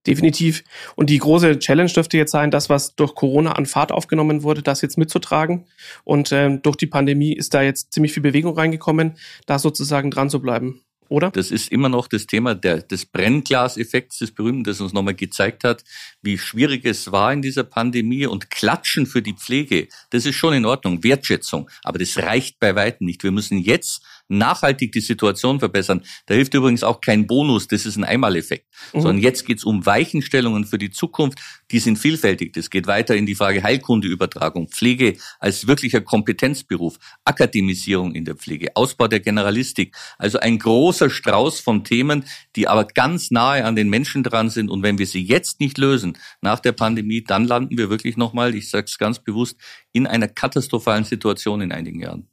Definitiv. 0.07 0.63
Und 0.95 1.09
die 1.09 1.17
große 1.17 1.59
Challenge 1.59 1.91
dürfte 1.91 2.17
jetzt 2.17 2.31
sein, 2.31 2.49
das, 2.49 2.69
was 2.69 2.95
durch 2.95 3.13
Corona 3.13 3.51
an 3.51 3.65
Fahrt 3.65 3.91
aufgenommen 3.91 4.41
wurde, 4.41 4.63
das 4.63 4.81
jetzt 4.81 4.97
mitzutragen. 4.97 5.67
Und 6.05 6.31
ähm, 6.31 6.61
durch 6.61 6.77
die 6.77 6.87
Pandemie 6.87 7.33
ist 7.33 7.53
da 7.53 7.61
jetzt 7.61 7.91
ziemlich 7.91 8.13
viel 8.13 8.23
Bewegung 8.23 8.55
reingekommen, 8.55 9.17
da 9.45 9.59
sozusagen 9.59 10.09
dran 10.09 10.29
zu 10.29 10.41
bleiben 10.41 10.81
oder? 11.09 11.31
Das 11.31 11.51
ist 11.51 11.71
immer 11.71 11.89
noch 11.89 12.07
das 12.07 12.27
Thema 12.27 12.55
der, 12.55 12.81
des 12.81 13.05
Brennglaseffekts, 13.05 14.19
des 14.19 14.31
berühmten, 14.31 14.63
das 14.63 14.81
uns 14.81 14.93
nochmal 14.93 15.15
gezeigt 15.15 15.63
hat, 15.63 15.83
wie 16.21 16.37
schwierig 16.37 16.85
es 16.85 17.11
war 17.11 17.33
in 17.33 17.41
dieser 17.41 17.63
Pandemie 17.63 18.25
und 18.25 18.49
Klatschen 18.49 19.05
für 19.05 19.21
die 19.21 19.33
Pflege, 19.33 19.87
das 20.09 20.25
ist 20.25 20.35
schon 20.35 20.53
in 20.53 20.65
Ordnung, 20.65 21.03
Wertschätzung, 21.03 21.69
aber 21.83 21.99
das 21.99 22.17
reicht 22.17 22.59
bei 22.59 22.75
weitem 22.75 23.07
nicht. 23.07 23.23
Wir 23.23 23.31
müssen 23.31 23.57
jetzt 23.57 24.01
nachhaltig 24.27 24.91
die 24.91 25.01
Situation 25.01 25.59
verbessern. 25.59 26.03
Da 26.25 26.35
hilft 26.35 26.53
übrigens 26.53 26.83
auch 26.83 27.01
kein 27.01 27.27
Bonus, 27.27 27.67
das 27.67 27.85
ist 27.85 27.97
ein 27.97 28.03
Einmaleffekt, 28.03 28.65
mhm. 28.93 29.01
sondern 29.01 29.23
jetzt 29.23 29.45
geht 29.45 29.59
es 29.59 29.63
um 29.63 29.85
Weichenstellungen 29.85 30.65
für 30.65 30.77
die 30.77 30.89
Zukunft, 30.89 31.39
die 31.71 31.79
sind 31.79 31.97
vielfältig. 31.97 32.53
Das 32.53 32.69
geht 32.69 32.87
weiter 32.87 33.15
in 33.15 33.25
die 33.25 33.35
Frage 33.35 33.63
Heilkundeübertragung, 33.63 34.69
Pflege 34.69 35.17
als 35.39 35.67
wirklicher 35.67 36.01
Kompetenzberuf, 36.01 36.97
Akademisierung 37.25 38.15
in 38.15 38.25
der 38.25 38.35
Pflege, 38.35 38.75
Ausbau 38.75 39.07
der 39.07 39.19
Generalistik, 39.19 39.95
also 40.17 40.39
ein 40.39 40.59
großer 40.59 41.09
Strauß 41.09 41.59
von 41.59 41.83
Themen, 41.83 42.25
die 42.55 42.67
aber 42.67 42.85
ganz 42.85 43.31
nahe 43.31 43.65
an 43.65 43.75
den 43.75 43.89
Menschen 43.89 44.23
dran 44.23 44.49
sind. 44.49 44.69
Und 44.69 44.83
wenn 44.83 44.97
wir 44.97 45.05
sie 45.05 45.23
jetzt 45.23 45.59
nicht 45.59 45.77
lösen, 45.77 46.17
nach 46.41 46.59
der 46.59 46.71
Pandemie, 46.71 47.23
dann 47.23 47.45
landen 47.45 47.77
wir 47.77 47.89
wirklich 47.89 48.17
nochmal, 48.17 48.55
ich 48.55 48.69
sage 48.69 48.85
es 48.85 48.97
ganz 48.97 49.19
bewusst, 49.19 49.57
in 49.91 50.07
einer 50.07 50.27
katastrophalen 50.27 51.03
Situation 51.03 51.61
in 51.61 51.71
einigen 51.71 51.99
Jahren. 51.99 52.27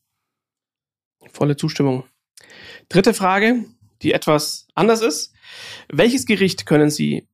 Volle 1.32 1.56
Zustimmung. 1.56 2.04
Dritte 2.88 3.14
Frage, 3.14 3.64
die 4.02 4.12
etwas 4.12 4.66
anders 4.74 5.00
ist. 5.00 5.32
Welches 5.88 6.26
Gericht 6.26 6.66
können 6.66 6.90
Sie 6.90 7.26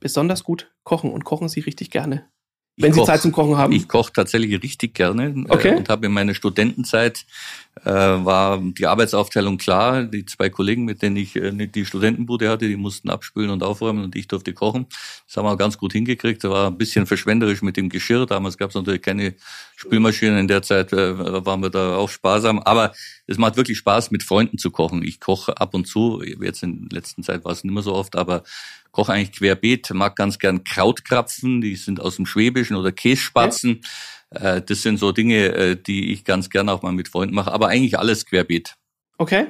besonders 0.00 0.44
gut 0.44 0.70
kochen 0.84 1.12
und 1.12 1.24
kochen 1.24 1.48
Sie 1.48 1.60
richtig 1.60 1.90
gerne? 1.90 2.28
Wenn 2.76 2.92
Sie 2.92 3.00
koch, 3.00 3.06
Zeit 3.06 3.20
zum 3.20 3.32
Kochen 3.32 3.56
haben. 3.56 3.72
Ich 3.72 3.88
koche 3.88 4.12
tatsächlich 4.12 4.62
richtig 4.62 4.94
gerne 4.94 5.30
äh, 5.30 5.44
okay. 5.48 5.74
und 5.74 5.88
habe 5.88 6.06
in 6.06 6.12
meiner 6.12 6.34
Studentenzeit 6.34 7.18
äh, 7.18 7.67
war 7.84 8.60
die 8.60 8.86
Arbeitsaufteilung 8.86 9.58
klar. 9.58 10.04
Die 10.04 10.24
zwei 10.24 10.48
Kollegen, 10.48 10.84
mit 10.84 11.02
denen 11.02 11.16
ich 11.16 11.36
äh, 11.36 11.52
die 11.66 11.84
Studentenbude 11.84 12.48
hatte, 12.48 12.68
die 12.68 12.76
mussten 12.76 13.10
abspülen 13.10 13.50
und 13.50 13.62
aufräumen 13.62 14.04
und 14.04 14.16
ich 14.16 14.28
durfte 14.28 14.52
kochen. 14.54 14.86
Das 15.26 15.36
haben 15.36 15.44
wir 15.44 15.56
ganz 15.56 15.78
gut 15.78 15.92
hingekriegt. 15.92 16.42
Da 16.44 16.50
war 16.50 16.66
ein 16.68 16.78
bisschen 16.78 17.06
verschwenderisch 17.06 17.62
mit 17.62 17.76
dem 17.76 17.88
Geschirr. 17.88 18.26
Damals 18.26 18.58
gab 18.58 18.70
es 18.70 18.76
natürlich 18.76 19.02
keine 19.02 19.34
Spülmaschinen. 19.76 20.38
In 20.38 20.48
der 20.48 20.62
Zeit 20.62 20.92
äh, 20.92 21.44
waren 21.44 21.62
wir 21.62 21.70
da 21.70 21.96
auch 21.96 22.08
sparsam. 22.08 22.58
Aber 22.60 22.92
es 23.26 23.38
macht 23.38 23.56
wirklich 23.56 23.78
Spaß, 23.78 24.10
mit 24.10 24.22
Freunden 24.22 24.58
zu 24.58 24.70
kochen. 24.70 25.02
Ich 25.02 25.20
koche 25.20 25.60
ab 25.60 25.74
und 25.74 25.86
zu. 25.86 26.22
Jetzt 26.22 26.62
in 26.62 26.88
letzter 26.90 27.22
Zeit 27.22 27.44
war 27.44 27.52
es 27.52 27.64
nicht 27.64 27.72
mehr 27.72 27.82
so 27.82 27.94
oft, 27.94 28.16
aber 28.16 28.42
koche 28.90 29.12
eigentlich 29.12 29.32
querbeet, 29.32 29.90
mag 29.94 30.16
ganz 30.16 30.38
gern 30.38 30.64
Krautkrapfen, 30.64 31.60
die 31.60 31.76
sind 31.76 32.00
aus 32.00 32.16
dem 32.16 32.26
Schwäbischen 32.26 32.76
oder 32.76 32.90
Kässpatzen. 32.90 33.70
Okay. 33.70 33.88
Äh, 34.30 34.62
das 34.62 34.82
sind 34.82 34.98
so 34.98 35.12
Dinge, 35.12 35.46
äh, 35.54 35.76
die 35.76 36.12
ich 36.12 36.24
ganz 36.24 36.50
gern 36.50 36.68
auch 36.68 36.82
mal 36.82 36.92
mit 36.92 37.08
Freunden 37.08 37.34
mache, 37.34 37.52
aber 37.52 37.68
eigentlich 37.68 37.98
alles 37.98 38.26
querbeet. 38.26 38.74
Okay. 39.18 39.46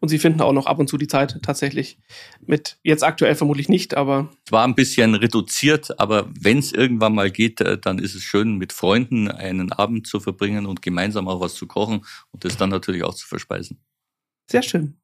Und 0.00 0.08
Sie 0.08 0.18
finden 0.18 0.40
auch 0.40 0.52
noch 0.52 0.66
ab 0.66 0.78
und 0.78 0.88
zu 0.88 0.96
die 0.96 1.06
Zeit 1.06 1.38
tatsächlich 1.42 1.98
mit, 2.44 2.78
jetzt 2.82 3.04
aktuell 3.04 3.34
vermutlich 3.34 3.68
nicht, 3.68 3.94
aber. 3.94 4.28
Es 4.44 4.52
war 4.52 4.64
ein 4.64 4.74
bisschen 4.74 5.14
reduziert, 5.14 5.98
aber 5.98 6.28
wenn 6.38 6.58
es 6.58 6.72
irgendwann 6.72 7.14
mal 7.14 7.30
geht, 7.30 7.60
äh, 7.60 7.78
dann 7.78 7.98
ist 7.98 8.14
es 8.14 8.22
schön, 8.22 8.58
mit 8.58 8.72
Freunden 8.72 9.28
einen 9.28 9.72
Abend 9.72 10.06
zu 10.06 10.20
verbringen 10.20 10.66
und 10.66 10.82
gemeinsam 10.82 11.28
auch 11.28 11.40
was 11.40 11.54
zu 11.54 11.66
kochen 11.66 12.04
und 12.32 12.44
das 12.44 12.56
dann 12.56 12.70
natürlich 12.70 13.04
auch 13.04 13.14
zu 13.14 13.26
verspeisen. 13.26 13.80
Sehr 14.50 14.62
schön. 14.62 14.96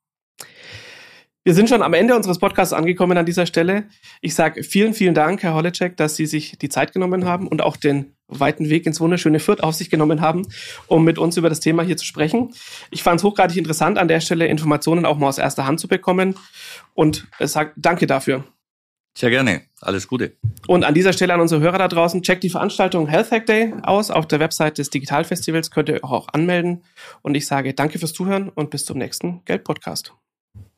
Wir 1.44 1.54
sind 1.54 1.68
schon 1.68 1.82
am 1.82 1.94
Ende 1.94 2.14
unseres 2.14 2.38
Podcasts 2.38 2.74
angekommen 2.74 3.16
an 3.16 3.24
dieser 3.24 3.46
Stelle. 3.46 3.88
Ich 4.20 4.34
sage 4.34 4.62
vielen, 4.62 4.92
vielen 4.92 5.14
Dank, 5.14 5.42
Herr 5.42 5.54
Holleczek, 5.54 5.96
dass 5.96 6.16
Sie 6.16 6.26
sich 6.26 6.58
die 6.58 6.68
Zeit 6.68 6.92
genommen 6.92 7.24
haben 7.24 7.48
und 7.48 7.62
auch 7.62 7.76
den 7.76 8.17
weiten 8.28 8.68
Weg 8.68 8.86
ins 8.86 9.00
wunderschöne 9.00 9.40
Fürth 9.40 9.62
auf 9.62 9.74
sich 9.74 9.90
genommen 9.90 10.20
haben, 10.20 10.46
um 10.86 11.04
mit 11.04 11.18
uns 11.18 11.36
über 11.36 11.48
das 11.48 11.60
Thema 11.60 11.82
hier 11.82 11.96
zu 11.96 12.04
sprechen. 12.04 12.54
Ich 12.90 13.02
fand 13.02 13.20
es 13.20 13.24
hochgradig 13.24 13.56
interessant, 13.56 13.98
an 13.98 14.08
der 14.08 14.20
Stelle 14.20 14.46
Informationen 14.46 15.06
auch 15.06 15.18
mal 15.18 15.28
aus 15.28 15.38
erster 15.38 15.66
Hand 15.66 15.80
zu 15.80 15.88
bekommen 15.88 16.36
und 16.94 17.26
sage 17.40 17.72
danke 17.76 18.06
dafür. 18.06 18.44
Sehr 19.16 19.30
gerne. 19.30 19.62
Alles 19.80 20.06
Gute. 20.06 20.36
Und 20.68 20.84
an 20.84 20.94
dieser 20.94 21.12
Stelle 21.12 21.34
an 21.34 21.40
unsere 21.40 21.60
Hörer 21.60 21.78
da 21.78 21.88
draußen, 21.88 22.22
checkt 22.22 22.44
die 22.44 22.50
Veranstaltung 22.50 23.08
Health 23.08 23.32
Hack 23.32 23.46
Day 23.46 23.74
aus. 23.82 24.12
Auf 24.12 24.28
der 24.28 24.38
Website 24.38 24.78
des 24.78 24.90
Digitalfestivals 24.90 25.72
könnt 25.72 25.88
ihr 25.88 25.96
euch 25.96 26.04
auch 26.04 26.28
anmelden. 26.32 26.84
Und 27.22 27.34
ich 27.34 27.46
sage 27.46 27.74
danke 27.74 27.98
fürs 27.98 28.12
Zuhören 28.12 28.48
und 28.48 28.70
bis 28.70 28.84
zum 28.84 28.98
nächsten 28.98 29.44
Geld-Podcast. 29.44 30.14